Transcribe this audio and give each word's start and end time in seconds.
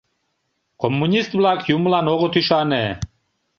Коммунист-влак 0.81 1.61
юмылан 1.75 2.05
огыт 2.13 2.33
ӱшане. 2.39 2.85